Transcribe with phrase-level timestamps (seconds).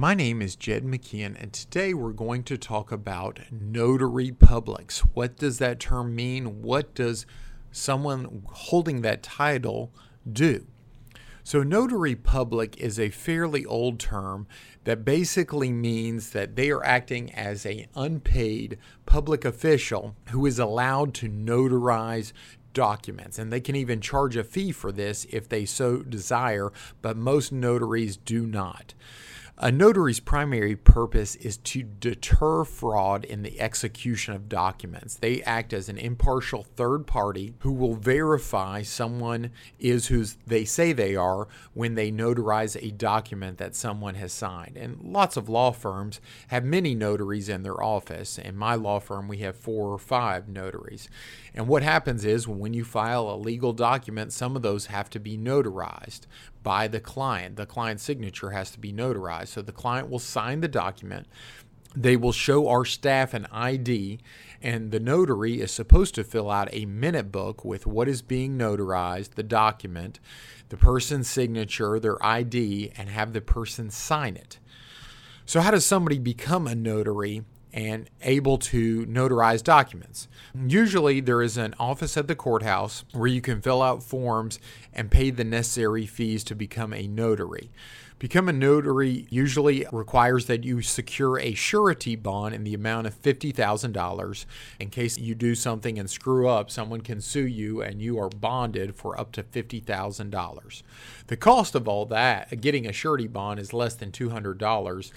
[0.00, 5.00] My name is Jed McKeehan, and today we're going to talk about notary publics.
[5.00, 6.62] What does that term mean?
[6.62, 7.26] What does
[7.70, 9.92] someone holding that title
[10.26, 10.66] do?
[11.44, 14.46] So, notary public is a fairly old term
[14.84, 21.12] that basically means that they are acting as an unpaid public official who is allowed
[21.16, 22.32] to notarize
[22.72, 23.38] documents.
[23.38, 26.72] And they can even charge a fee for this if they so desire,
[27.02, 28.94] but most notaries do not.
[29.62, 35.16] A notary's primary purpose is to deter fraud in the execution of documents.
[35.16, 40.94] They act as an impartial third party who will verify someone is who they say
[40.94, 44.78] they are when they notarize a document that someone has signed.
[44.78, 48.38] And lots of law firms have many notaries in their office.
[48.38, 51.06] In my law firm, we have four or five notaries.
[51.54, 55.20] And what happens is when you file a legal document, some of those have to
[55.20, 56.20] be notarized
[56.62, 57.56] by the client.
[57.56, 59.48] The client's signature has to be notarized.
[59.50, 61.26] So the client will sign the document.
[61.94, 64.20] They will show our staff an ID,
[64.62, 68.56] and the notary is supposed to fill out a minute book with what is being
[68.56, 70.20] notarized, the document,
[70.68, 74.60] the person's signature, their ID, and have the person sign it.
[75.46, 77.42] So, how does somebody become a notary?
[77.72, 80.28] and able to notarize documents.
[80.66, 84.58] Usually, there is an office at the courthouse where you can fill out forms
[84.92, 87.70] and pay the necessary fees to become a notary.
[88.20, 93.20] Become a notary usually requires that you secure a surety bond in the amount of
[93.22, 94.44] $50,000.
[94.78, 98.28] In case you do something and screw up, someone can sue you and you are
[98.28, 100.82] bonded for up to $50,000.
[101.28, 105.12] The cost of all that, getting a surety bond, is less than $200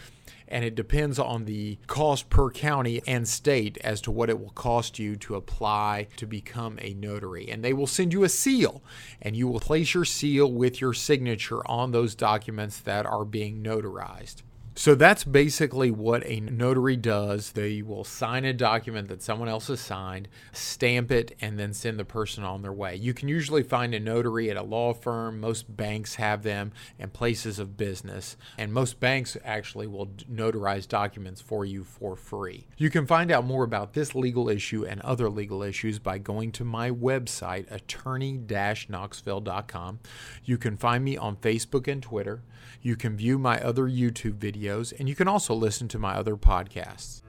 [0.47, 4.51] and it depends on the cost per county and state as to what it will
[4.51, 7.49] cost you to apply to become a notary.
[7.49, 8.83] And they will send you a seal,
[9.21, 13.63] and you will place your seal with your signature on those documents that are being
[13.63, 14.43] notarized.
[14.75, 17.51] So that's basically what a notary does.
[17.51, 21.99] They will sign a document that someone else has signed, stamp it, and then send
[21.99, 22.95] the person on their way.
[22.95, 25.39] You can usually find a notary at a law firm.
[25.39, 28.35] Most banks have them and places of business.
[28.57, 32.65] And most banks actually will notarize documents for you for free.
[32.77, 36.51] You can find out more about this legal issue and other legal issues by going
[36.53, 38.39] to my website, attorney
[38.89, 39.99] knoxville.com.
[40.43, 42.41] You can find me on Facebook and Twitter.
[42.81, 44.62] You can view my other YouTube videos,
[44.97, 47.21] and you can also listen to my other podcasts.